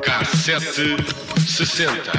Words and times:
Cassete 0.00 0.96
sessenta. 1.46 2.12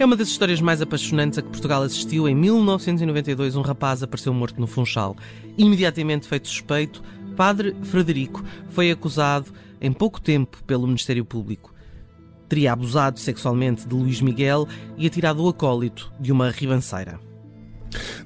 É 0.00 0.04
uma 0.06 0.16
das 0.16 0.28
histórias 0.28 0.62
mais 0.62 0.80
apaixonantes 0.80 1.38
a 1.38 1.42
que 1.42 1.50
Portugal 1.50 1.82
assistiu. 1.82 2.26
Em 2.26 2.34
1992, 2.34 3.54
um 3.54 3.60
rapaz 3.60 4.02
apareceu 4.02 4.32
morto 4.32 4.58
no 4.58 4.66
Funchal. 4.66 5.14
Imediatamente 5.58 6.26
feito 6.26 6.48
suspeito, 6.48 7.02
Padre 7.36 7.76
Frederico 7.82 8.42
foi 8.70 8.90
acusado 8.90 9.52
em 9.78 9.92
pouco 9.92 10.18
tempo 10.18 10.64
pelo 10.64 10.86
Ministério 10.86 11.22
Público. 11.22 11.74
Teria 12.48 12.72
abusado 12.72 13.20
sexualmente 13.20 13.86
de 13.86 13.94
Luís 13.94 14.22
Miguel 14.22 14.66
e 14.96 15.06
atirado 15.06 15.44
o 15.44 15.48
acólito 15.50 16.10
de 16.18 16.32
uma 16.32 16.48
ribanceira. 16.50 17.20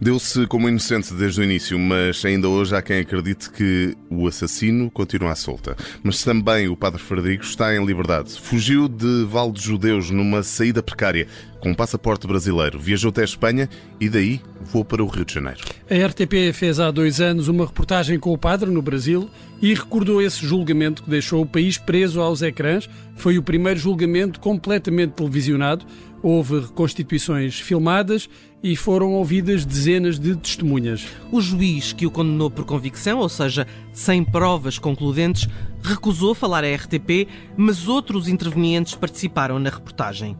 Deu-se 0.01 0.47
como 0.47 0.69
inocente 0.69 1.15
desde 1.15 1.41
o 1.41 1.45
início, 1.45 1.79
mas 1.79 2.25
ainda 2.25 2.49
hoje 2.49 2.75
há 2.75 2.83
quem 2.83 3.01
acredite 3.01 3.51
que 3.51 3.97
o 4.11 4.27
assassino 4.27 4.91
continua 4.91 5.33
à 5.33 5.35
solta. 5.35 5.77
Mas 6.03 6.23
também 6.23 6.69
o 6.69 6.77
padre 6.77 7.01
Frederico 7.01 7.45
está 7.45 7.75
em 7.75 7.85
liberdade. 7.85 8.41
Fugiu 8.41 8.89
de 8.89 9.25
Val 9.25 9.53
de 9.53 9.63
Judeus 9.63 10.11
numa 10.11 10.43
saída 10.43 10.83
precária, 10.83 11.27
com 11.61 11.71
um 11.71 11.75
passaporte 11.75 12.27
brasileiro. 12.27 12.79
Viajou 12.79 13.09
até 13.09 13.23
a 13.23 13.25
Espanha 13.25 13.69
e 13.99 14.09
daí 14.09 14.41
voou 14.61 14.85
para 14.85 15.03
o 15.03 15.07
Rio 15.07 15.25
de 15.25 15.35
Janeiro. 15.35 15.61
A 15.91 16.07
RTP 16.07 16.53
fez 16.53 16.79
há 16.79 16.91
dois 16.91 17.21
anos 17.21 17.49
uma 17.49 17.65
reportagem 17.65 18.19
com 18.19 18.33
o 18.33 18.39
padre 18.39 18.71
no 18.71 18.83
Brasil 18.83 19.31
e 19.63 19.73
recordou 19.73 20.21
esse 20.21 20.45
julgamento 20.45 21.03
que 21.03 21.11
deixou 21.11 21.43
o 21.43 21.47
país 21.47 21.79
preso 21.79 22.21
aos 22.21 22.43
ecrãs. 22.43 22.89
Foi 23.17 23.39
o 23.39 23.43
primeiro 23.43 23.81
julgamento 23.81 24.41
completamente 24.41 25.13
televisionado. 25.13 25.87
Houve 26.23 26.61
reconstituições 26.61 27.61
filmadas 27.61 28.29
e 28.65 28.75
foram 28.75 29.13
ouvidas 29.13 29.63
dezenas 29.67 30.19
de 30.19 30.35
testemunhas. 30.35 31.07
O 31.31 31.39
juiz 31.39 31.93
que 31.93 32.07
o 32.07 32.11
condenou 32.11 32.51
por 32.51 32.65
convicção, 32.65 33.19
ou 33.19 33.29
seja, 33.29 33.67
sem 33.93 34.25
provas 34.25 34.79
concludentes, 34.79 35.47
recusou 35.83 36.35
falar 36.35 36.65
à 36.65 36.75
RTP, 36.75 37.29
mas 37.59 37.87
outros 37.87 38.27
intervenientes 38.27 38.95
participaram 38.95 39.59
na 39.59 39.69
reportagem. 39.69 40.35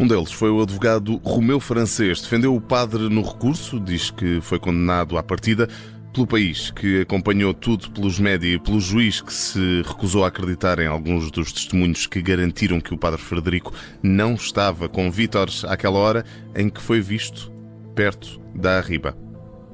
Um 0.00 0.06
deles 0.06 0.32
foi 0.32 0.50
o 0.50 0.62
advogado 0.62 1.20
Romeu 1.22 1.60
Francês. 1.60 2.22
Defendeu 2.22 2.56
o 2.56 2.60
padre 2.60 3.10
no 3.10 3.20
recurso, 3.20 3.78
diz 3.78 4.10
que 4.10 4.40
foi 4.40 4.58
condenado 4.58 5.18
à 5.18 5.22
partida 5.22 5.68
pelo 6.14 6.26
país, 6.26 6.70
que 6.70 7.02
acompanhou 7.02 7.52
tudo 7.52 7.90
pelos 7.90 8.18
média 8.18 8.48
e 8.48 8.58
pelo 8.58 8.80
juiz 8.80 9.20
que 9.20 9.32
se 9.32 9.82
recusou 9.86 10.24
a 10.24 10.28
acreditar 10.28 10.78
em 10.78 10.86
alguns 10.86 11.30
dos 11.30 11.52
testemunhos 11.52 12.06
que 12.06 12.22
garantiram 12.22 12.80
que 12.80 12.94
o 12.94 12.96
padre 12.96 13.20
Frederico 13.20 13.74
não 14.02 14.32
estava 14.36 14.88
com 14.88 15.10
Vítor 15.10 15.50
àquela 15.66 15.98
hora 15.98 16.24
em 16.56 16.70
que 16.70 16.80
foi 16.80 17.02
visto 17.02 17.57
perto 17.98 18.40
da 18.54 18.78
Arriba, 18.78 19.10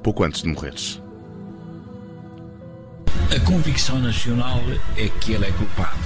pouco 0.01 0.23
antes 0.23 0.41
de 0.41 0.47
morreres. 0.47 0.99
A 3.29 3.39
convicção 3.41 3.99
nacional 3.99 4.61
é 4.97 5.07
que 5.09 5.33
ele 5.33 5.45
é 5.45 5.51
culpado. 5.51 5.99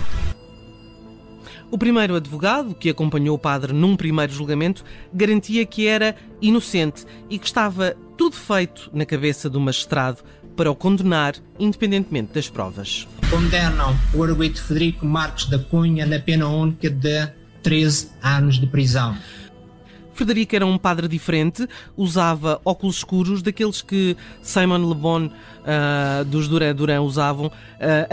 O 1.72 1.78
primeiro 1.78 2.18
advogado, 2.18 2.76
que 2.76 2.90
acompanhou 2.90 3.38
o 3.38 3.40
padre 3.40 3.72
num 3.72 3.96
primeiro 3.96 4.34
julgamento, 4.34 4.84
garantia 5.14 5.66
que 5.66 5.88
era 5.88 6.14
inocente 6.42 7.06
e 7.30 7.40
que 7.40 7.46
estava 7.46 7.96
tudo 8.18 8.36
feito 8.36 8.90
na 8.92 9.06
cabeça 9.06 9.50
do 9.50 9.62
magistrado 9.62 10.18
para 10.58 10.70
o 10.70 10.76
condenar, 10.76 11.36
independentemente 11.58 12.34
das 12.34 12.50
provas. 12.50 13.08
Condenam 13.30 13.98
o 14.14 14.22
arguido 14.22 14.60
Federico 14.60 15.06
Marques 15.06 15.46
da 15.46 15.58
Cunha 15.58 16.06
na 16.06 16.20
pena 16.20 16.50
única 16.50 16.90
de 16.90 17.32
13 17.64 18.10
anos 18.22 18.60
de 18.60 18.68
prisão. 18.68 19.16
Frederico 20.20 20.54
era 20.54 20.66
um 20.66 20.78
padre 20.78 21.08
diferente, 21.08 21.66
usava 21.96 22.60
óculos 22.66 22.98
escuros, 22.98 23.42
daqueles 23.42 23.82
que 23.82 24.18
Simon 24.42 24.90
Le 24.90 24.94
Bon 24.94 25.28
uh, 25.28 26.26
dos 26.26 26.50
Duran 26.50 26.76
Duran 26.76 27.02
usavam, 27.02 27.48
uh, 27.48 27.52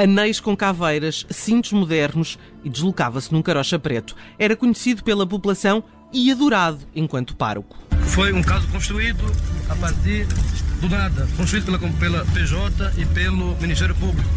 anéis 0.01 0.39
com 0.39 0.57
caveiras, 0.57 1.27
cintos 1.29 1.73
modernos 1.73 2.39
e 2.63 2.71
deslocava-se 2.71 3.33
num 3.33 3.43
carocha 3.43 3.77
preto. 3.77 4.15
Era 4.39 4.55
conhecido 4.55 5.03
pela 5.03 5.27
população 5.27 5.83
e 6.13 6.31
adorado 6.31 6.79
enquanto 6.95 7.35
pároco. 7.35 7.77
Foi 8.03 8.33
um 8.33 8.41
caso 8.41 8.69
construído 8.69 9.25
a 9.69 9.75
partir 9.75 10.29
do 10.81 10.89
nada, 10.89 11.27
construído 11.37 11.77
pela, 11.77 11.79
pela 11.95 12.25
PJ 12.27 12.93
e 12.99 13.05
pelo 13.07 13.57
Ministério 13.57 13.97
Público. 13.97 14.31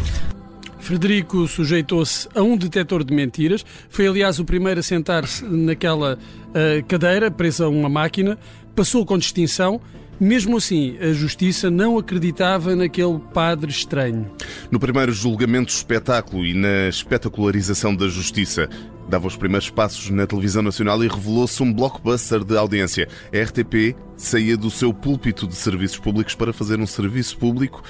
Frederico 0.80 1.46
sujeitou-se 1.46 2.28
a 2.34 2.42
um 2.42 2.56
detector 2.56 3.04
de 3.04 3.14
mentiras. 3.14 3.64
Foi, 3.88 4.06
aliás, 4.06 4.38
o 4.38 4.44
primeiro 4.44 4.80
a 4.80 4.82
sentar-se 4.82 5.44
naquela 5.44 6.14
uh, 6.14 6.84
cadeira, 6.86 7.30
presa 7.30 7.66
a 7.66 7.68
uma 7.68 7.88
máquina. 7.88 8.38
Passou 8.74 9.04
com 9.04 9.18
distinção. 9.18 9.80
Mesmo 10.18 10.58
assim, 10.58 10.98
a 10.98 11.12
justiça 11.14 11.70
não 11.70 11.96
acreditava 11.96 12.76
naquele 12.76 13.18
padre 13.32 13.70
estranho. 13.70 14.30
No 14.70 14.78
primeiro 14.78 15.12
julgamento 15.12 15.72
espetáculo 15.72 16.44
e 16.44 16.52
na 16.52 16.88
espetacularização 16.88 17.96
da 17.96 18.06
justiça, 18.06 18.68
dava 19.08 19.26
os 19.26 19.34
primeiros 19.34 19.70
passos 19.70 20.10
na 20.10 20.26
televisão 20.26 20.62
nacional 20.62 21.02
e 21.02 21.08
revelou-se 21.08 21.62
um 21.62 21.72
blockbuster 21.72 22.44
de 22.44 22.54
audiência. 22.54 23.08
A 23.32 23.42
RTP 23.42 23.96
saía 24.14 24.58
do 24.58 24.70
seu 24.70 24.92
púlpito 24.92 25.46
de 25.46 25.54
serviços 25.54 25.98
públicos 25.98 26.34
para 26.34 26.52
fazer 26.52 26.78
um 26.78 26.86
serviço 26.86 27.38
público 27.38 27.82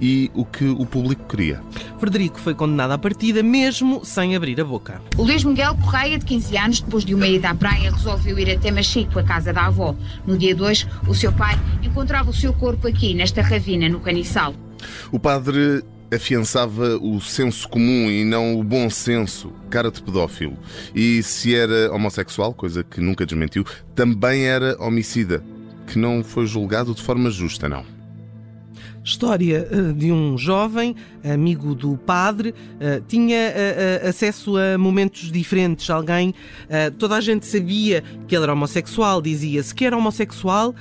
e 0.00 0.30
o 0.34 0.44
que 0.44 0.64
o 0.64 0.86
público 0.86 1.24
queria. 1.28 1.62
Frederico 1.98 2.38
foi 2.38 2.54
condenado 2.54 2.92
à 2.92 2.98
partida, 2.98 3.42
mesmo 3.42 4.04
sem 4.04 4.36
abrir 4.36 4.60
a 4.60 4.64
boca. 4.64 5.00
O 5.16 5.22
Luís 5.22 5.44
Miguel 5.44 5.76
Correia, 5.76 6.18
de 6.18 6.24
15 6.24 6.56
anos, 6.56 6.80
depois 6.80 7.04
de 7.04 7.14
uma 7.14 7.26
ida 7.26 7.50
à 7.50 7.54
praia, 7.54 7.90
resolveu 7.90 8.38
ir 8.38 8.50
até 8.50 8.70
Machico, 8.70 9.18
a 9.18 9.22
casa 9.22 9.52
da 9.52 9.66
avó. 9.66 9.94
No 10.26 10.36
dia 10.38 10.54
2, 10.54 10.86
o 11.06 11.14
seu 11.14 11.32
pai 11.32 11.58
encontrava 11.82 12.30
o 12.30 12.34
seu 12.34 12.52
corpo 12.52 12.86
aqui, 12.86 13.14
nesta 13.14 13.42
ravina, 13.42 13.88
no 13.88 14.00
caniçal. 14.00 14.54
O 15.10 15.18
padre 15.18 15.82
afiançava 16.14 16.96
o 16.96 17.20
senso 17.20 17.68
comum 17.68 18.10
e 18.10 18.24
não 18.24 18.58
o 18.58 18.64
bom 18.64 18.88
senso, 18.88 19.52
cara 19.68 19.90
de 19.90 20.02
pedófilo. 20.02 20.56
E 20.94 21.22
se 21.22 21.54
era 21.54 21.92
homossexual, 21.92 22.54
coisa 22.54 22.82
que 22.82 23.00
nunca 23.00 23.26
desmentiu, 23.26 23.64
também 23.94 24.44
era 24.44 24.76
homicida, 24.82 25.42
que 25.86 25.98
não 25.98 26.24
foi 26.24 26.46
julgado 26.46 26.94
de 26.94 27.02
forma 27.02 27.30
justa, 27.30 27.68
não. 27.68 27.97
História 29.04 29.66
eh, 29.70 29.92
de 29.92 30.12
um 30.12 30.36
jovem, 30.36 30.94
amigo 31.24 31.74
do 31.74 31.96
padre, 31.96 32.54
eh, 32.78 33.00
tinha 33.08 33.36
eh, 33.36 34.02
acesso 34.08 34.56
a 34.56 34.76
momentos 34.76 35.32
diferentes. 35.32 35.88
Alguém, 35.88 36.34
toda 36.98 37.16
a 37.16 37.20
gente 37.20 37.46
sabia 37.46 38.02
que 38.26 38.34
ele 38.34 38.44
era 38.44 38.52
homossexual, 38.52 39.22
dizia-se 39.22 39.74
que 39.74 39.84
era 39.84 39.96
homossexual. 39.96 40.74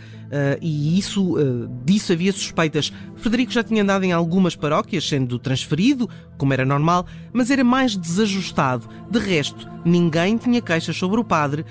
E 0.61 0.99
isso, 0.99 1.37
disso 1.85 2.11
havia 2.11 2.33
suspeitas. 2.33 2.91
Frederico 3.15 3.49
já 3.49 3.63
tinha 3.63 3.81
andado 3.81 4.03
em 4.03 4.11
algumas 4.11 4.57
paróquias, 4.57 5.07
sendo 5.07 5.39
transferido, 5.39 6.09
como 6.37 6.51
era 6.51 6.65
normal, 6.65 7.05
mas 7.31 7.49
era 7.49 7.63
mais 7.63 7.95
desajustado. 7.95 8.89
De 9.09 9.19
resto, 9.19 9.69
ninguém 9.85 10.35
tinha 10.35 10.61
queixas 10.61 10.97
sobre 10.97 11.17
o 11.17 11.23
padre, 11.23 11.65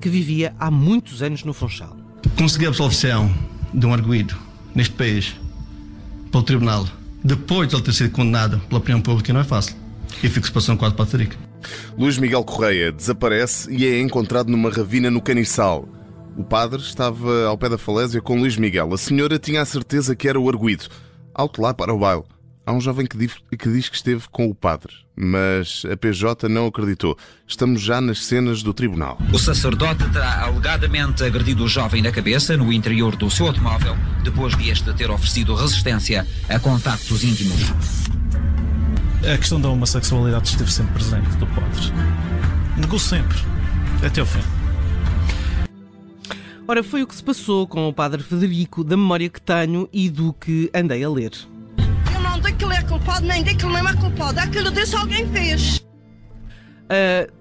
que 0.00 0.08
vivia 0.08 0.54
há 0.56 0.70
muitos 0.70 1.20
anos 1.20 1.42
no 1.42 1.52
Funchal. 1.52 1.96
Consegui 2.38 2.66
a 2.66 2.68
absolvição 2.68 3.28
de 3.74 3.84
um 3.84 3.92
arguído 3.92 4.36
neste 4.72 4.94
país 4.94 5.34
pelo 6.36 6.42
tribunal, 6.42 6.86
depois 7.24 7.68
de 7.68 7.76
ele 7.76 7.82
ter 7.82 7.92
sido 7.92 8.10
condenado 8.10 8.60
pela 8.68 8.78
opinião 8.78 9.00
pública, 9.00 9.32
não 9.32 9.40
é 9.40 9.44
fácil. 9.44 9.74
E 10.22 10.28
fico-se 10.28 10.52
passando 10.52 10.78
quadro 10.78 10.96
para 10.96 11.06
Frederico. 11.06 11.40
Luís 11.96 12.18
Miguel 12.18 12.44
Correia 12.44 12.92
desaparece 12.92 13.72
e 13.72 13.86
é 13.86 14.00
encontrado 14.00 14.48
numa 14.48 14.70
ravina 14.70 15.10
no 15.10 15.20
Caniçal. 15.20 15.88
O 16.36 16.44
padre 16.44 16.80
estava 16.80 17.46
ao 17.46 17.56
pé 17.56 17.70
da 17.70 17.78
falésia 17.78 18.20
com 18.20 18.38
Luís 18.38 18.56
Miguel. 18.56 18.92
A 18.92 18.98
senhora 18.98 19.38
tinha 19.38 19.62
a 19.62 19.64
certeza 19.64 20.14
que 20.14 20.28
era 20.28 20.38
o 20.38 20.48
arguído. 20.48 20.84
Alto 21.34 21.62
lá 21.62 21.72
para 21.72 21.94
o 21.94 21.98
baile. 21.98 22.24
Há 22.68 22.72
um 22.72 22.80
jovem 22.80 23.06
que 23.06 23.16
diz, 23.16 23.32
que 23.56 23.68
diz 23.70 23.88
que 23.88 23.94
esteve 23.94 24.24
com 24.28 24.50
o 24.50 24.54
padre, 24.54 24.92
mas 25.14 25.84
a 25.88 25.96
PJ 25.96 26.48
não 26.48 26.66
acreditou. 26.66 27.16
Estamos 27.46 27.80
já 27.80 28.00
nas 28.00 28.24
cenas 28.24 28.60
do 28.60 28.74
tribunal. 28.74 29.16
O 29.32 29.38
sacerdote 29.38 30.02
terá 30.10 30.42
alegadamente 30.42 31.22
agredido 31.22 31.62
o 31.62 31.68
jovem 31.68 32.02
na 32.02 32.10
cabeça 32.10 32.56
no 32.56 32.72
interior 32.72 33.14
do 33.14 33.30
seu 33.30 33.46
automóvel, 33.46 33.96
depois 34.24 34.56
de 34.56 34.68
este 34.68 34.92
ter 34.94 35.08
oferecido 35.12 35.54
resistência 35.54 36.26
a 36.48 36.58
contactos 36.58 37.22
íntimos. 37.22 37.70
A 39.32 39.38
questão 39.38 39.60
da 39.60 39.68
homossexualidade 39.68 40.48
esteve 40.48 40.72
sempre 40.72 40.94
presente 40.94 41.36
do 41.36 41.46
padre. 41.46 41.92
Negou 42.76 42.98
sempre, 42.98 43.38
até 44.04 44.22
ao 44.22 44.26
fim. 44.26 44.42
Ora, 46.66 46.82
foi 46.82 47.04
o 47.04 47.06
que 47.06 47.14
se 47.14 47.22
passou 47.22 47.64
com 47.68 47.88
o 47.88 47.92
padre 47.92 48.24
Federico, 48.24 48.82
da 48.82 48.96
memória 48.96 49.28
que 49.28 49.40
tenho 49.40 49.88
e 49.92 50.10
do 50.10 50.32
que 50.32 50.68
andei 50.74 51.04
a 51.04 51.08
ler 51.08 51.30
culpado, 53.06 53.26
nem 53.26 53.40
ele 53.40 53.62
não 53.62 53.88
é 53.88 53.96
culpado, 53.96 54.40
é 54.40 54.46
que 54.48 54.58
ele 54.58 54.70
disse 54.72 54.96
alguém 54.96 55.26
fez. 55.28 55.78
Uh, 56.90 57.32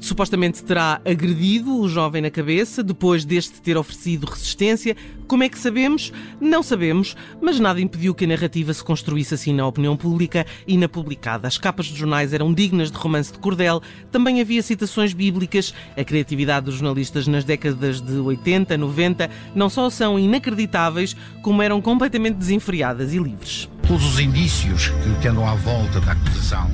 supostamente 0.00 0.64
terá 0.64 1.00
agredido 1.04 1.78
o 1.78 1.88
jovem 1.88 2.22
na 2.22 2.30
cabeça 2.30 2.82
depois 2.82 3.22
deste 3.24 3.60
ter 3.60 3.76
oferecido 3.76 4.24
resistência. 4.24 4.96
Como 5.26 5.42
é 5.42 5.48
que 5.48 5.58
sabemos? 5.58 6.10
Não 6.40 6.62
sabemos, 6.62 7.14
mas 7.40 7.60
nada 7.60 7.82
impediu 7.82 8.14
que 8.14 8.24
a 8.24 8.28
narrativa 8.28 8.72
se 8.72 8.82
construísse 8.82 9.34
assim 9.34 9.52
na 9.52 9.66
opinião 9.66 9.94
pública 9.94 10.46
e 10.66 10.78
na 10.78 10.88
publicada. 10.88 11.46
As 11.46 11.58
capas 11.58 11.88
dos 11.88 11.98
jornais 11.98 12.32
eram 12.32 12.52
dignas 12.52 12.90
de 12.90 12.96
romance 12.96 13.30
de 13.30 13.38
cordel, 13.38 13.82
também 14.10 14.40
havia 14.40 14.62
citações 14.62 15.12
bíblicas. 15.12 15.74
A 15.98 16.04
criatividade 16.04 16.66
dos 16.66 16.76
jornalistas 16.76 17.26
nas 17.26 17.44
décadas 17.44 18.00
de 18.00 18.14
80, 18.14 18.76
90 18.78 19.30
não 19.54 19.68
só 19.68 19.90
são 19.90 20.18
inacreditáveis, 20.18 21.14
como 21.42 21.60
eram 21.60 21.82
completamente 21.82 22.36
desenfreadas 22.36 23.12
e 23.12 23.18
livres. 23.18 23.68
Todos 23.86 24.14
os 24.14 24.18
indícios 24.18 24.90
que 25.20 25.28
andam 25.28 25.46
à 25.46 25.54
volta 25.56 26.00
da 26.00 26.12
acusação 26.12 26.70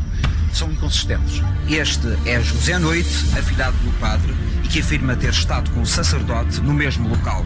são 0.53 0.71
inconsistentes. 0.71 1.43
Este 1.69 2.07
é 2.25 2.41
José 2.41 2.79
Noite, 2.79 3.11
afilhado 3.37 3.77
do 3.79 3.91
padre, 3.99 4.33
e 4.65 4.69
que 4.69 4.79
afirma 4.79 5.17
ter 5.17 5.31
estado 5.31 5.71
com 5.73 5.83
o 5.83 5.87
sacerdote 5.87 6.61
no 6.61 6.73
mesmo 6.73 7.09
local. 7.09 7.45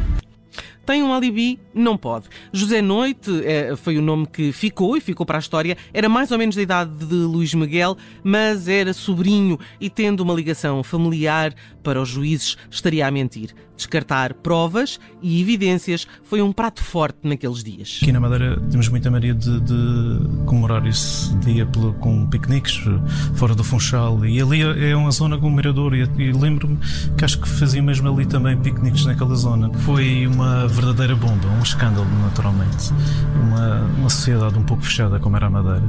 Tem 0.87 1.03
um 1.03 1.13
alibi? 1.13 1.59
Não 1.75 1.97
pode. 1.97 2.27
José 2.53 2.83
Noite 2.83 3.31
é, 3.45 3.75
foi 3.77 3.97
o 3.97 4.03
nome 4.03 4.27
que 4.27 4.53
ficou 4.53 4.97
e 4.97 5.01
ficou 5.01 5.25
para 5.25 5.39
a 5.39 5.41
história. 5.41 5.77
Era 5.93 6.09
mais 6.09 6.31
ou 6.31 6.39
menos 6.39 6.55
da 6.55 6.63
idade 6.63 7.07
de 7.07 7.15
Luís 7.15 7.55
Miguel, 7.55 7.97
mas 8.23 8.69
era 8.69 8.93
sobrinho 8.93 9.59
e, 9.81 9.89
tendo 9.89 10.21
uma 10.21 10.35
ligação 10.35 10.83
familiar 10.83 11.55
para 11.83 12.01
os 12.01 12.09
juízes, 12.09 12.57
estaria 12.71 13.07
a 13.07 13.11
mentir. 13.11 13.55
Descartar 13.77 14.35
provas 14.35 15.01
e 15.21 15.41
evidências 15.41 16.07
foi 16.23 16.41
um 16.41 16.53
prato 16.53 16.83
forte 16.83 17.19
naqueles 17.25 17.63
dias. 17.63 17.99
Aqui 18.01 18.13
na 18.13 18.21
Madeira 18.21 18.61
temos 18.71 18.89
muita 18.89 19.11
mania 19.11 19.35
de, 19.35 19.61
de 19.61 20.45
comemorar 20.47 20.87
esse 20.87 21.35
dia 21.39 21.67
pelo, 21.67 21.93
com 21.95 22.25
piqueniques 22.29 22.81
fora 23.35 23.53
do 23.53 23.65
Funchal 23.65 24.25
e 24.25 24.41
ali 24.41 24.63
é 24.63 24.95
uma 24.95 25.11
zona 25.11 25.37
com 25.37 25.49
um 25.49 25.61
e, 25.61 26.23
e 26.23 26.33
lembro-me 26.33 26.79
que 27.19 27.25
acho 27.25 27.41
que 27.41 27.49
fazia 27.49 27.83
mesmo 27.83 28.09
ali 28.09 28.25
também 28.27 28.57
piqueniques 28.57 29.05
naquela 29.07 29.35
zona. 29.35 29.73
Foi 29.81 30.27
uma 30.29 30.69
verdadeira 30.75 31.15
bomba, 31.15 31.47
um 31.49 31.63
escândalo 31.63 32.07
naturalmente. 32.21 32.93
Uma, 33.41 33.85
uma 33.97 34.11
sociedade 34.11 34.59
um 34.59 34.65
pouco 34.65 34.83
fechada 34.83 35.21
como 35.21 35.37
era 35.37 35.47
a 35.47 35.51
Madeira. 35.51 35.85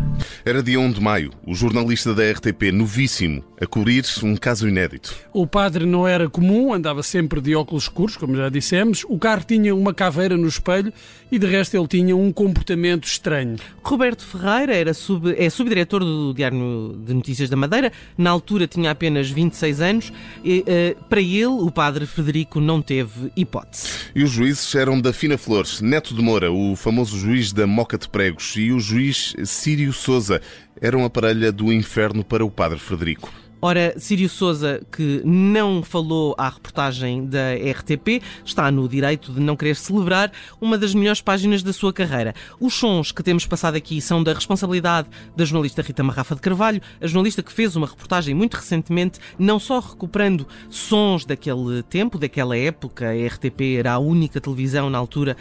Era 0.46 0.62
dia 0.62 0.80
1 0.80 0.92
de 0.92 1.02
maio, 1.02 1.32
o 1.46 1.56
jornalista 1.56 2.14
da 2.14 2.24
RTP, 2.32 2.72
novíssimo, 2.72 3.44
a 3.60 3.66
cobrir 3.66 4.06
um 4.22 4.36
caso 4.36 4.68
inédito. 4.68 5.16
O 5.34 5.48
padre 5.48 5.86
não 5.88 6.08
era 6.08 6.30
comum, 6.30 6.72
andava 6.72 7.02
sempre 7.02 7.42
de 7.42 7.56
óculos 7.56 7.86
escuros, 7.86 8.16
como 8.16 8.36
já 8.36 8.48
dissemos. 8.48 9.04
O 9.10 9.18
carro 9.18 9.44
tinha 9.46 9.74
uma 9.74 9.94
caveira 9.94 10.38
no 10.38 10.48
espelho 10.48 10.94
e 11.32 11.40
de 11.40 11.48
resto 11.48 11.76
ele 11.76 11.88
tinha 11.88 12.16
um 12.16 12.32
comportamento 12.32 13.06
estranho. 13.06 13.56
Roberto 13.84 14.24
Ferreira 14.24 14.76
era 14.76 14.94
sub, 14.94 15.34
é 15.36 15.50
subdiretor 15.50 16.02
do 16.02 16.34
Diário 16.34 16.96
de 17.04 17.14
Notícias 17.14 17.50
da 17.50 17.56
Madeira. 17.56 17.92
Na 18.16 18.30
altura 18.30 18.68
tinha 18.68 18.92
apenas 18.92 19.32
26 19.32 19.82
anos. 19.82 20.14
E, 20.44 20.60
uh, 20.60 21.04
para 21.06 21.22
ele, 21.22 21.46
o 21.46 21.72
padre 21.72 22.06
Frederico 22.06 22.60
não 22.60 22.82
teve 22.82 23.32
hipótese. 23.36 23.88
E 24.14 24.24
os 24.24 24.30
juízes 24.30 24.75
eram 24.76 25.00
da 25.00 25.14
Fina 25.14 25.38
Flores, 25.38 25.82
Neto 25.82 26.14
de 26.14 26.22
Moura, 26.22 26.52
o 26.52 26.76
famoso 26.76 27.18
juiz 27.18 27.52
da 27.54 27.66
Moca 27.66 27.98
de 27.98 28.10
Pregos, 28.10 28.56
e 28.58 28.72
o 28.72 28.80
juiz 28.80 29.34
Sírio 29.46 29.94
Souza 29.94 30.42
eram 30.82 31.06
a 31.06 31.10
parelha 31.10 31.52
do 31.52 31.72
inferno 31.72 32.24
para 32.24 32.46
o 32.46 32.52
padre 32.52 32.78
Frederico. 32.78 33.32
Ora, 33.62 33.96
Sírio 33.98 34.30
Souza, 34.30 34.82
que 34.92 35.22
não 35.26 35.82
falou 35.82 36.36
à 36.38 36.50
reportagem 36.50 37.26
da 37.26 37.54
RTP, 37.56 38.22
está 38.44 38.70
no 38.70 38.88
direito 38.88 39.32
de 39.32 39.40
não 39.40 39.56
querer 39.56 39.76
celebrar 39.76 40.32
uma 40.60 40.78
das 40.78 40.94
melhores 40.94 41.22
páginas 41.22 41.64
da 41.64 41.72
sua 41.72 41.94
carreira. 41.94 42.36
Os 42.60 42.74
sons 42.74 43.12
que 43.12 43.24
temos 43.24 43.48
passado 43.48 43.76
aqui 43.76 44.02
são 44.02 44.22
da 44.22 44.34
responsabilidade 44.34 45.08
da 45.36 45.46
jornalista 45.46 45.82
Rita 45.82 46.04
Marrafa 46.04 46.36
de 46.36 46.42
Carvalho, 46.42 46.82
a 47.02 47.08
jornalista 47.08 47.42
que 47.42 47.52
fez 47.52 47.76
uma 47.76 47.88
reportagem 47.88 48.36
muito 48.36 48.56
recentemente, 48.56 49.20
não 49.40 49.58
só 49.58 49.80
recuperando 49.80 50.46
sons 50.70 51.26
daquele 51.26 51.82
tempo, 51.84 52.20
daquela 52.20 52.58
época, 52.58 53.10
a 53.10 53.28
RTP 53.28 53.78
era 53.80 53.94
a 53.94 54.00
única 54.00 54.40
televisão 54.40 54.90
na 54.90 54.98
altura, 54.98 55.36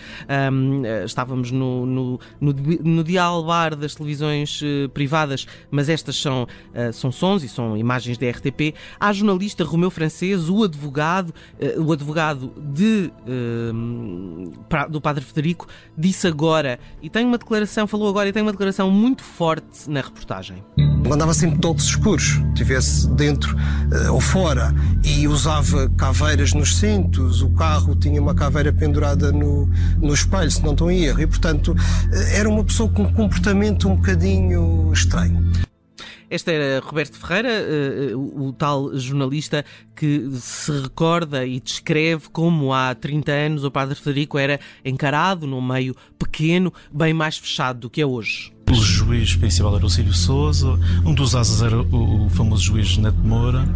um, 0.52 0.82
estávamos 1.04 1.50
no, 1.50 1.84
no, 1.84 2.20
no, 2.40 2.52
no 2.82 3.04
dial 3.04 3.44
bar 3.44 3.74
das 3.76 3.94
televisões 3.94 4.62
uh, 4.62 4.88
privadas, 4.90 5.46
mas 5.70 5.88
estas 5.88 6.16
são, 6.16 6.44
uh, 6.44 6.92
são 6.92 7.10
sons 7.12 7.42
e 7.42 7.48
são 7.48 7.76
imagens 7.76 8.03
da 8.12 8.28
RTP, 8.28 8.74
há 9.00 9.12
jornalista 9.12 9.64
Romeu 9.64 9.90
Francês, 9.90 10.48
o 10.48 10.62
advogado, 10.62 11.34
uh, 11.60 11.82
o 11.82 11.92
advogado 11.92 12.52
de, 12.56 13.10
uh, 13.26 14.88
do 14.88 15.00
Padre 15.00 15.24
Federico, 15.24 15.66
disse 15.96 16.26
agora, 16.26 16.78
e 17.02 17.08
tem 17.08 17.24
uma 17.24 17.38
declaração, 17.38 17.86
falou 17.86 18.08
agora, 18.08 18.28
e 18.28 18.32
tem 18.32 18.42
uma 18.42 18.52
declaração 18.52 18.90
muito 18.90 19.22
forte 19.22 19.88
na 19.88 20.00
reportagem. 20.00 20.62
Andava 21.10 21.34
sempre 21.34 21.56
óculos 21.58 21.84
escuros, 21.84 22.40
estivesse 22.48 23.08
dentro 23.10 23.56
uh, 23.56 24.12
ou 24.12 24.20
fora, 24.20 24.74
e 25.02 25.26
usava 25.26 25.88
caveiras 25.90 26.52
nos 26.52 26.76
cintos, 26.76 27.42
o 27.42 27.50
carro 27.50 27.94
tinha 27.94 28.20
uma 28.20 28.34
caveira 28.34 28.72
pendurada 28.72 29.32
no, 29.32 29.68
no 29.98 30.14
espelho, 30.14 30.50
se 30.50 30.62
não 30.62 30.72
estou 30.72 30.90
em 30.90 31.04
erro, 31.04 31.20
e 31.20 31.26
portanto 31.26 31.74
era 32.32 32.48
uma 32.48 32.64
pessoa 32.64 32.88
com 32.88 33.02
um 33.02 33.12
comportamento 33.12 33.88
um 33.88 33.96
bocadinho 33.96 34.92
estranho. 34.92 35.63
Este 36.34 36.50
era 36.50 36.84
Roberto 36.84 37.16
Ferreira, 37.16 37.48
eh, 37.48 38.12
o 38.16 38.52
tal 38.52 38.98
jornalista 38.98 39.64
que 39.94 40.28
se 40.32 40.72
recorda 40.80 41.46
e 41.46 41.60
descreve 41.60 42.24
como 42.32 42.74
há 42.74 42.92
30 42.92 43.30
anos 43.30 43.62
o 43.62 43.70
Padre 43.70 43.94
Federico 43.94 44.36
era 44.36 44.58
encarado 44.84 45.46
num 45.46 45.62
meio 45.62 45.94
pequeno, 46.18 46.74
bem 46.92 47.14
mais 47.14 47.38
fechado 47.38 47.78
do 47.78 47.88
que 47.88 48.00
é 48.00 48.06
hoje. 48.06 48.52
O 48.68 48.74
juiz 48.74 49.36
principal 49.36 49.76
era 49.76 49.86
o 49.86 49.88
Cílio 49.88 50.12
Souza, 50.12 50.76
um 51.06 51.14
dos 51.14 51.36
asas 51.36 51.62
era 51.62 51.80
o 51.80 52.28
famoso 52.30 52.64
juiz 52.64 52.96
Neto 52.96 53.18
Moura, 53.18 53.68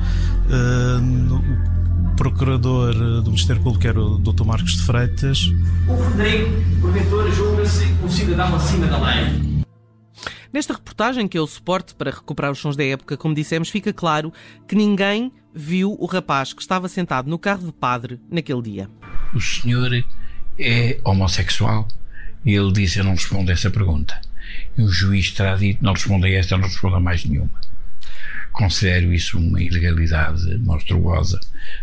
o 1.31 2.17
procurador 2.17 2.93
do 3.23 3.31
Ministério 3.31 3.63
Público 3.63 3.87
era 3.87 4.01
o 4.01 4.19
Dr. 4.19 4.43
Marcos 4.45 4.73
de 4.73 4.83
Freitas. 4.83 5.53
O 5.87 5.97
Frederico, 5.97 6.81
porventura, 6.81 7.31
julga-se 7.31 7.85
um 8.03 8.09
cidadão 8.09 8.57
acima 8.57 8.89
da 8.89 8.99
lei. 8.99 9.58
Nesta 10.53 10.73
reportagem, 10.73 11.29
que 11.29 11.37
é 11.37 11.41
o 11.41 11.47
suporte 11.47 11.95
para 11.95 12.11
recuperar 12.11 12.51
os 12.51 12.59
sons 12.59 12.77
da 12.77 12.85
época, 12.85 13.17
como 13.17 13.35
dissemos, 13.35 13.69
fica 13.69 13.93
claro 13.93 14.33
que 14.67 14.75
ninguém 14.75 15.31
viu 15.55 15.95
o 15.99 16.07
rapaz 16.07 16.55
que 16.55 16.63
estava 16.63 16.89
sentado 16.89 17.29
no 17.29 17.39
carro 17.39 17.67
do 17.67 17.73
padre 17.73 18.19
naquele 18.31 18.63
dia. 18.63 18.91
O 19.35 19.41
senhor 19.41 20.05
é 20.59 20.99
homossexual? 21.05 21.87
E 22.45 22.55
ele 22.55 22.73
disse: 22.73 22.99
Eu 22.99 23.05
não 23.05 23.13
respondo 23.13 23.51
a 23.51 23.55
essa 23.55 23.71
pergunta. 23.71 24.19
E 24.77 24.83
o 24.83 24.89
juiz 24.89 25.33
terá 25.33 25.55
dito: 25.55 25.85
Não 25.85 25.93
responda 25.93 26.27
a 26.27 26.31
esta, 26.31 26.57
não 26.57 26.67
responda 26.67 26.97
a 26.97 27.01
mais 27.01 27.25
nenhuma. 27.27 27.61
Considero 28.53 29.13
isso 29.13 29.39
uma 29.39 29.61
ilegalidade 29.61 30.57
monstruosa, 30.59 31.39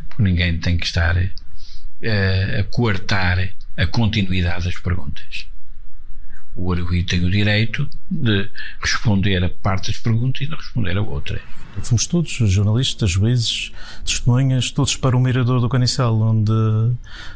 porque 0.07 0.23
ninguém 0.23 0.57
tem 0.57 0.75
que 0.75 0.87
estar 0.87 1.15
uh, 1.15 2.59
a 2.59 2.63
coartar 2.63 3.53
a 3.77 3.85
continuidade 3.85 4.65
das 4.65 4.79
perguntas 4.79 5.47
o 6.55 6.71
arguido 6.71 7.07
tem 7.07 7.23
o 7.25 7.29
direito 7.29 7.87
de 8.09 8.49
responder 8.81 9.43
a 9.43 9.49
parte 9.49 9.91
das 9.91 10.01
perguntas 10.01 10.41
e 10.41 10.47
de 10.47 10.55
responder 10.55 10.97
a 10.97 11.01
outra. 11.01 11.39
Fomos 11.81 12.07
todos, 12.07 12.31
jornalistas, 12.31 13.11
juízes, 13.11 13.71
testemunhas, 14.05 14.71
todos 14.71 14.95
para 14.95 15.15
o 15.15 15.19
mirador 15.19 15.59
do 15.59 15.67
Caniçal, 15.67 16.17
onde 16.21 16.51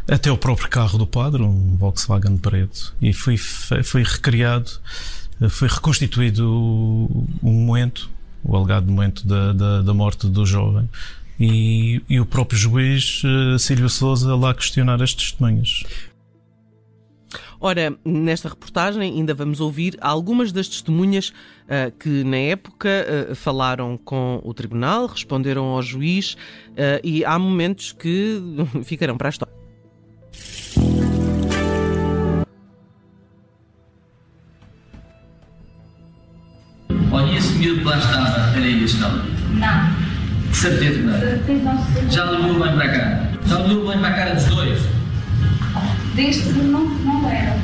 até 0.07 0.31
o 0.31 0.37
próprio 0.37 0.69
carro 0.69 0.97
do 0.97 1.05
padre, 1.05 1.43
um 1.43 1.75
Volkswagen 1.75 2.37
preto, 2.37 2.95
e 3.01 3.11
foi, 3.11 3.35
foi 3.37 4.03
recriado, 4.03 4.71
foi 5.49 5.67
reconstituído 5.67 6.49
o, 6.49 7.27
momento, 7.43 8.09
o 8.41 8.55
alegado 8.55 8.89
momento 8.89 9.27
da, 9.27 9.51
da, 9.51 9.81
da 9.81 9.93
morte 9.93 10.27
do 10.27 10.45
jovem. 10.45 10.89
E, 11.37 12.01
e, 12.09 12.19
o 12.19 12.25
próprio 12.25 12.59
juiz 12.59 13.21
Silvio 13.59 13.89
Souza 13.89 14.35
lá 14.35 14.53
questionar 14.53 15.01
as 15.01 15.13
testemunhas. 15.13 15.83
Ora, 17.61 17.93
nesta 18.05 18.47
reportagem 18.47 19.01
ainda 19.01 19.33
vamos 19.33 19.59
ouvir 19.59 19.97
algumas 19.99 20.53
das 20.53 20.69
testemunhas 20.69 21.29
uh, 21.29 21.91
que 21.99 22.23
na 22.23 22.37
época 22.37 22.87
uh, 22.89 23.35
falaram 23.35 23.97
com 23.97 24.39
o 24.45 24.53
tribunal, 24.53 25.07
responderam 25.07 25.65
ao 25.65 25.81
juiz 25.81 26.35
uh, 26.35 27.03
e 27.03 27.25
há 27.25 27.37
momentos 27.37 27.91
que 27.91 28.41
ficarão 28.83 29.17
para 29.17 29.27
a 29.27 29.31
história. 29.31 29.53
Olha, 37.11 37.37
esse 37.37 37.53
miúdo 37.57 37.83
lá 37.83 37.97
estava, 37.97 38.57
era 38.57 38.67
isso, 38.67 38.99
não? 39.01 39.11
Não. 39.55 40.53
Certeza 40.53 40.99
que 40.99 41.03
não? 41.03 41.19
Certeza 41.19 42.09
Já 42.09 42.29
levou 42.29 42.53
bem 42.53 42.73
para 42.73 42.89
cá? 42.89 43.31
Já 43.45 43.57
levou 43.59 43.87
bem 43.89 43.99
para 43.99 44.07
a 44.07 44.13
cara 44.13 44.35
dos 44.35 44.45
dois? 44.45 44.98
Deste 46.19 46.49
não, 46.49 46.83
não 46.83 47.29
era. 47.29 47.57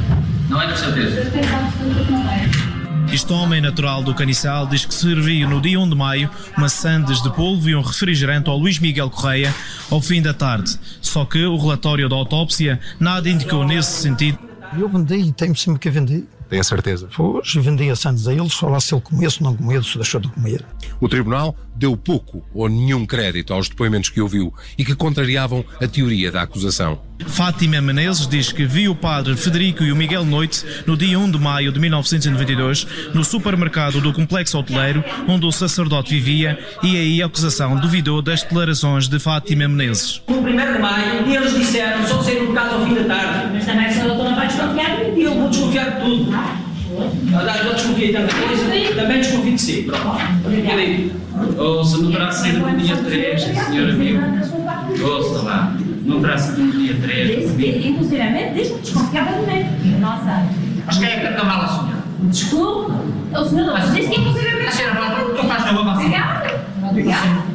Não 0.47 0.61
era 0.61 0.71
de 0.71 0.79
certeza? 0.79 1.23
Certeza 1.23 1.57
absoluta 1.57 2.05
que 2.05 2.11
não 2.13 2.31
era. 2.31 3.13
Este 3.13 3.33
homem 3.33 3.59
natural 3.59 4.01
do 4.01 4.15
Caniçal 4.15 4.65
diz 4.65 4.85
que 4.85 4.93
serviu 4.93 5.49
no 5.49 5.59
dia 5.59 5.77
1 5.77 5.89
de 5.89 5.95
maio 5.97 6.29
uma 6.57 6.69
sandes 6.69 7.21
de 7.21 7.29
polvo 7.33 7.69
e 7.69 7.75
um 7.75 7.81
refrigerante 7.81 8.49
ao 8.49 8.57
Luís 8.57 8.79
Miguel 8.79 9.09
Correia 9.09 9.53
ao 9.91 9.99
fim 9.99 10.21
da 10.21 10.33
tarde. 10.33 10.79
Só 11.01 11.25
que 11.25 11.45
o 11.45 11.57
relatório 11.57 12.07
da 12.07 12.15
autópsia 12.15 12.79
nada 12.97 13.29
indicou 13.29 13.65
nesse 13.65 14.01
sentido. 14.01 14.39
Eu 14.79 14.87
vendi 14.87 15.15
e 15.15 15.31
tenho 15.33 15.53
sempre 15.53 15.81
que 15.81 15.89
vender. 15.89 16.23
Tem 16.49 16.59
a 16.59 16.63
certeza? 16.63 17.07
Pois, 17.15 17.53
vendia 17.55 17.95
Santos 17.95 18.27
a 18.27 18.33
eles, 18.33 18.53
só 18.53 18.67
lá 18.67 18.79
se 18.79 18.93
ele 18.93 19.01
comia, 19.01 19.29
se 19.29 19.41
não 19.41 19.55
comia, 19.55 19.81
se 19.81 19.95
deixou 19.95 20.21
de 20.21 20.27
comer. 20.29 20.63
O 20.99 21.09
Tribunal 21.09 21.55
deu 21.75 21.97
pouco 21.97 22.43
ou 22.53 22.69
nenhum 22.69 23.05
crédito 23.05 23.53
aos 23.53 23.67
depoimentos 23.67 24.09
que 24.09 24.21
ouviu 24.21 24.53
e 24.77 24.85
que 24.85 24.95
contrariavam 24.95 25.65
a 25.81 25.87
teoria 25.87 26.31
da 26.31 26.41
acusação. 26.41 27.01
Fátima 27.27 27.81
Menezes 27.81 28.27
diz 28.27 28.51
que 28.51 28.65
viu 28.65 28.91
o 28.91 28.95
padre 28.95 29.35
Federico 29.37 29.83
e 29.83 29.91
o 29.91 29.95
Miguel 29.95 30.25
Noite 30.25 30.65
no 30.85 30.97
dia 30.97 31.17
1 31.17 31.31
de 31.31 31.39
maio 31.39 31.71
de 31.71 31.79
1992 31.79 32.87
no 33.13 33.23
supermercado 33.23 34.01
do 34.01 34.11
complexo 34.11 34.57
hoteleiro 34.57 35.03
onde 35.27 35.45
o 35.45 35.51
sacerdote 35.51 36.09
vivia 36.09 36.59
e 36.83 36.97
aí 36.97 37.21
a 37.21 37.25
acusação 37.25 37.77
duvidou 37.77 38.21
das 38.21 38.43
declarações 38.43 39.07
de 39.07 39.17
Fátima 39.17 39.67
Menezes. 39.67 40.21
No 40.27 40.39
1 40.39 40.45
de 40.45 40.79
maio, 40.79 41.33
eles 41.33 41.53
disseram 41.53 42.05
só 42.05 42.21
sair 42.21 42.45
do 42.45 42.53
casa 42.53 42.75
ao 42.75 42.85
fim 42.85 42.95
da 42.95 43.03
tarde. 43.05 43.55
Eu 45.25 45.35
vou 45.35 45.49
desconfiar 45.49 45.91
de 45.91 46.01
tudo. 46.01 46.31
Eu 47.65 47.73
desconfiei 47.73 48.07
de 48.07 48.13
tanta 48.13 48.33
coisa, 48.33 48.95
também 48.95 49.17
desconfio 49.17 49.53
de 49.53 49.61
si. 49.61 49.83
Pronto. 49.83 50.17
Peraí. 50.43 51.11
Ou 51.57 51.83
se 51.83 52.01
não 52.01 52.11
terá 52.11 52.31
sido 52.31 52.59
no 52.59 52.77
dia 52.77 52.95
3, 52.95 53.41
senhor 53.41 53.89
amigo. 53.89 54.21
Ouça 55.03 55.41
lá. 55.43 55.75
Não 56.05 56.21
terá 56.21 56.37
sido 56.37 56.63
no 56.63 56.71
dia 56.71 56.95
3. 57.01 57.85
Inclusivamente, 57.85 58.53
desde 58.53 58.73
que 58.75 58.79
desconfiava 58.81 59.31
de 59.31 59.51
mim. 59.51 59.99
Nossa. 59.99 60.47
Mas 60.85 60.97
quem 60.97 61.07
é 61.07 61.11
que 61.11 61.21
carrega 61.21 61.43
mal 61.43 61.61
a 61.61 61.67
senhora? 61.67 61.97
Desculpe. 62.23 62.91
O 63.33 63.43
senhor 63.43 63.65
não 63.65 63.75
disse 63.75 64.09
que 64.09 64.19
inclusivamente. 64.19 64.67
A 64.67 64.71
senhora 64.71 64.93
não, 64.93 65.33
não 65.33 65.43
faz 65.43 65.63
favor, 65.63 65.87
assim. 65.89 66.05
Obrigada. 66.05 66.65
Obrigada. 66.89 67.54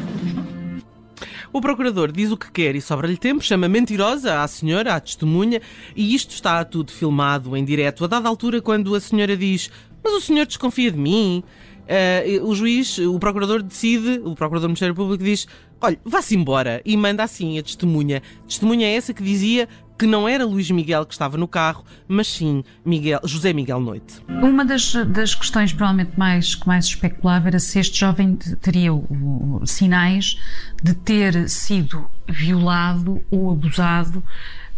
O 1.52 1.60
procurador 1.60 2.12
diz 2.12 2.30
o 2.30 2.36
que 2.36 2.50
quer 2.50 2.76
e 2.76 2.80
sobra-lhe 2.80 3.16
tempo, 3.16 3.42
chama 3.42 3.68
mentirosa 3.68 4.40
à 4.40 4.46
senhora, 4.46 4.94
à 4.94 5.00
testemunha, 5.00 5.60
e 5.96 6.14
isto 6.14 6.30
está 6.30 6.64
tudo 6.64 6.92
filmado 6.92 7.56
em 7.56 7.64
direto. 7.64 8.04
A 8.04 8.06
dada 8.06 8.28
altura, 8.28 8.62
quando 8.62 8.94
a 8.94 9.00
senhora 9.00 9.36
diz: 9.36 9.68
Mas 10.02 10.12
o 10.14 10.20
senhor 10.20 10.46
desconfia 10.46 10.92
de 10.92 10.98
mim? 10.98 11.42
Uh, 11.90 12.48
o 12.48 12.54
juiz, 12.54 12.98
o 12.98 13.18
procurador 13.18 13.64
decide, 13.64 14.20
o 14.24 14.36
procurador 14.36 14.60
do 14.60 14.68
Ministério 14.68 14.94
Público 14.94 15.24
diz: 15.24 15.48
Olha, 15.80 15.98
vá-se 16.04 16.36
embora. 16.36 16.80
E 16.84 16.96
manda 16.96 17.24
assim 17.24 17.58
a 17.58 17.62
testemunha. 17.64 18.22
Testemunha 18.46 18.86
é 18.86 18.94
essa 18.94 19.12
que 19.12 19.22
dizia 19.22 19.68
que 20.00 20.06
não 20.06 20.26
era 20.26 20.46
Luís 20.46 20.70
Miguel 20.70 21.04
que 21.04 21.12
estava 21.12 21.36
no 21.36 21.46
carro, 21.46 21.84
mas 22.08 22.26
sim 22.26 22.64
Miguel, 22.82 23.20
José 23.22 23.52
Miguel 23.52 23.80
Noite. 23.80 24.24
Uma 24.28 24.64
das, 24.64 24.94
das 24.94 25.34
questões 25.34 25.74
provavelmente 25.74 26.18
mais, 26.18 26.54
que 26.54 26.66
mais 26.66 26.86
especulava 26.86 27.48
era 27.48 27.58
se 27.58 27.78
este 27.78 28.00
jovem 28.00 28.34
teria 28.34 28.94
o, 28.94 29.60
o, 29.60 29.66
sinais 29.66 30.38
de 30.82 30.94
ter 30.94 31.50
sido 31.50 32.10
violado 32.26 33.22
ou 33.30 33.52
abusado 33.52 34.24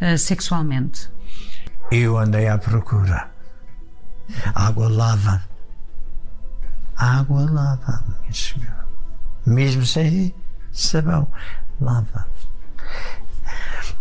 uh, 0.00 0.18
sexualmente. 0.18 1.08
Eu 1.92 2.18
andei 2.18 2.48
à 2.48 2.58
procura. 2.58 3.30
Água 4.56 4.88
lava. 4.88 5.40
Água 6.96 7.48
lava, 7.48 8.04
minha 8.22 8.32
senhora. 8.32 8.88
Mesmo 9.46 9.86
sem 9.86 10.34
sabão, 10.72 11.28
lava. 11.80 12.26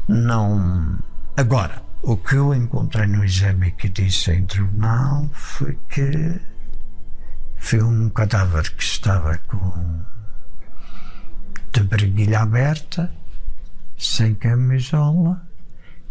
Não 0.07 0.97
Agora, 1.41 1.81
o 2.03 2.15
que 2.17 2.35
eu 2.35 2.53
encontrei 2.53 3.07
no 3.07 3.25
exame 3.25 3.71
que 3.71 3.89
disse 3.89 4.31
em 4.31 4.45
tribunal 4.45 5.27
foi 5.33 5.75
que 5.89 6.39
foi 7.57 7.81
um 7.81 8.11
cadáver 8.11 8.69
que 8.75 8.83
estava 8.83 9.35
com 9.47 10.01
de 11.73 11.81
briguilha 11.81 12.41
aberta, 12.41 13.11
sem 13.97 14.35
camisola, 14.35 15.41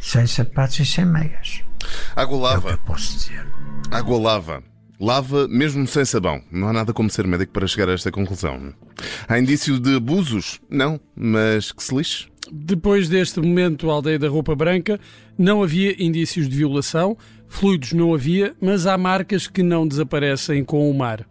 sem 0.00 0.26
sapatos 0.26 0.80
e 0.80 0.84
sem 0.84 1.04
meias. 1.04 1.62
Água 2.16 2.36
lava. 2.36 2.70
É 2.72 2.76
o 4.58 4.69
Lava 5.00 5.48
mesmo 5.48 5.86
sem 5.86 6.04
sabão. 6.04 6.42
Não 6.52 6.68
há 6.68 6.72
nada 6.74 6.92
como 6.92 7.08
ser 7.08 7.26
médico 7.26 7.54
para 7.54 7.66
chegar 7.66 7.88
a 7.88 7.94
esta 7.94 8.12
conclusão. 8.12 8.74
Há 9.26 9.38
indício 9.38 9.80
de 9.80 9.96
abusos? 9.96 10.60
Não, 10.68 11.00
mas 11.16 11.72
que 11.72 11.82
se 11.82 11.96
lixe. 11.96 12.26
Depois 12.52 13.08
deste 13.08 13.40
momento, 13.40 13.90
a 13.90 13.94
aldeia 13.94 14.18
da 14.18 14.28
roupa 14.28 14.54
branca, 14.54 15.00
não 15.38 15.62
havia 15.62 16.02
indícios 16.02 16.46
de 16.48 16.56
violação, 16.56 17.16
fluidos 17.48 17.92
não 17.92 18.12
havia, 18.12 18.54
mas 18.60 18.86
há 18.86 18.98
marcas 18.98 19.46
que 19.46 19.62
não 19.62 19.88
desaparecem 19.88 20.62
com 20.64 20.90
o 20.90 20.94
mar. 20.94 21.26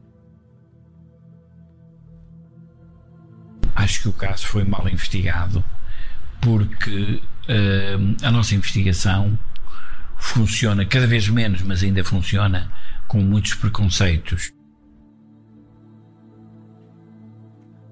Acho 3.76 4.02
que 4.02 4.10
o 4.10 4.14
caso 4.14 4.48
foi 4.48 4.64
mal 4.64 4.90
investigado 4.90 5.64
porque 6.42 7.22
uh, 7.22 8.26
a 8.26 8.32
nossa 8.32 8.56
investigação 8.56 9.38
funciona 10.18 10.86
cada 10.86 11.06
vez 11.06 11.30
menos, 11.30 11.62
mas 11.62 11.84
ainda 11.84 12.04
funciona 12.04 12.72
com 13.10 13.20
muitos 13.22 13.56
preconceitos. 13.56 14.54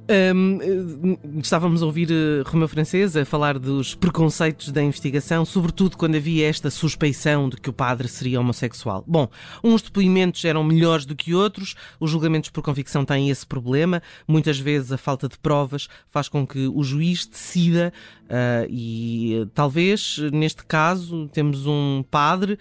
Um, 0.09 0.59
eh, 0.61 1.39
estávamos 1.43 1.83
a 1.83 1.85
ouvir 1.85 2.09
uh, 2.09 2.49
Romeu 2.49 2.67
Francês 2.69 3.17
a 3.17 3.25
falar 3.25 3.59
dos 3.59 3.93
preconceitos 3.93 4.71
da 4.71 4.81
investigação, 4.81 5.43
sobretudo 5.43 5.97
quando 5.97 6.15
havia 6.15 6.47
esta 6.47 6.69
suspeição 6.69 7.49
de 7.49 7.57
que 7.57 7.69
o 7.69 7.73
padre 7.73 8.07
seria 8.07 8.39
homossexual. 8.39 9.03
Bom, 9.05 9.27
uns 9.61 9.81
depoimentos 9.81 10.45
eram 10.45 10.63
melhores 10.63 11.05
do 11.05 11.13
que 11.13 11.33
outros, 11.33 11.75
os 11.99 12.09
julgamentos 12.09 12.49
por 12.49 12.61
convicção 12.61 13.03
têm 13.03 13.29
esse 13.29 13.45
problema. 13.45 14.01
Muitas 14.25 14.57
vezes 14.57 14.93
a 14.93 14.97
falta 14.97 15.27
de 15.27 15.37
provas 15.37 15.89
faz 16.07 16.29
com 16.29 16.47
que 16.47 16.67
o 16.67 16.83
juiz 16.83 17.25
decida, 17.25 17.91
uh, 18.23 18.67
e 18.69 19.39
uh, 19.41 19.45
talvez 19.47 20.19
neste 20.31 20.63
caso 20.63 21.27
temos 21.33 21.65
um 21.65 22.01
padre 22.09 22.57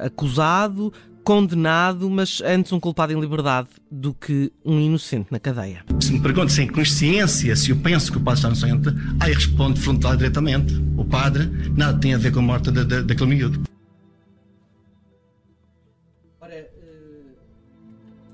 acusado 0.00 0.92
condenado, 1.30 2.10
mas 2.10 2.42
antes 2.44 2.72
um 2.72 2.80
culpado 2.80 3.12
em 3.12 3.20
liberdade 3.20 3.68
do 3.88 4.12
que 4.12 4.50
um 4.64 4.80
inocente 4.80 5.28
na 5.30 5.38
cadeia. 5.38 5.84
Se 6.00 6.12
me 6.12 6.18
pergunto 6.18 6.50
sem 6.50 6.66
consciência 6.66 7.54
se 7.54 7.70
eu 7.70 7.76
penso 7.76 8.10
que 8.10 8.18
o 8.18 8.20
padre 8.20 8.40
está 8.40 8.48
inocente, 8.48 8.88
aí 9.20 9.32
respondo 9.32 9.78
frontal 9.78 10.16
diretamente. 10.16 10.74
O 10.96 11.04
padre 11.04 11.48
nada 11.76 11.96
tem 12.00 12.14
a 12.14 12.18
ver 12.18 12.32
com 12.32 12.40
a 12.40 12.42
morte 12.42 12.72
daquele 12.72 13.30
miúdo. 13.30 13.62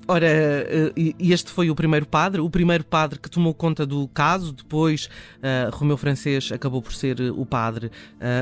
Ora, 0.09 0.27
eh, 0.27 0.93
este 1.19 1.51
foi 1.51 1.69
o 1.69 1.75
primeiro 1.75 2.07
padre, 2.07 2.41
o 2.41 2.49
primeiro 2.49 2.85
padre 2.85 3.19
que 3.19 3.29
tomou 3.29 3.53
conta 3.53 3.85
do 3.85 4.07
caso. 4.09 4.53
Depois, 4.53 5.09
uh, 5.39 5.75
Romeu 5.75 5.97
Francês 5.97 6.53
acabou 6.53 6.81
por 6.81 6.93
ser 6.93 7.21
o 7.21 7.45
padre, 7.45 7.91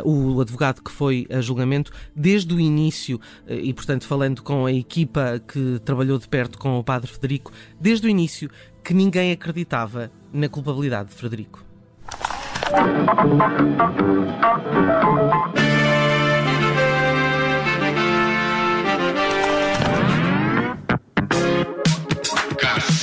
uh, 0.04 0.08
o 0.08 0.40
advogado 0.42 0.82
que 0.82 0.90
foi 0.90 1.26
a 1.30 1.40
julgamento 1.40 1.90
desde 2.14 2.52
o 2.52 2.60
início, 2.60 3.16
uh, 3.48 3.52
e 3.52 3.72
portanto, 3.72 4.06
falando 4.06 4.42
com 4.42 4.66
a 4.66 4.72
equipa 4.72 5.40
que 5.48 5.78
trabalhou 5.84 6.18
de 6.18 6.28
perto 6.28 6.58
com 6.58 6.78
o 6.78 6.84
padre 6.84 7.10
Frederico, 7.10 7.50
desde 7.80 8.06
o 8.06 8.10
início, 8.10 8.50
que 8.82 8.92
ninguém 8.92 9.32
acreditava 9.32 10.10
na 10.32 10.48
culpabilidade 10.50 11.08
de 11.08 11.14
Frederico. 11.14 11.64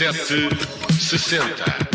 Sete 0.02 0.50
sessenta. 0.98 1.91